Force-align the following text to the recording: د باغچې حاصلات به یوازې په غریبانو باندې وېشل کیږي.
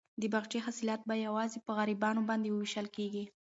د 0.21 0.23
باغچې 0.33 0.59
حاصلات 0.65 1.01
به 1.07 1.15
یوازې 1.25 1.59
په 1.65 1.71
غریبانو 1.77 2.21
باندې 2.29 2.49
وېشل 2.51 2.87
کیږي. 2.95 3.23